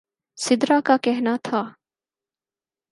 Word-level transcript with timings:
سدرا 0.37 0.79
کا 0.85 0.97
کہنا 1.03 1.35
تھا 1.43 1.63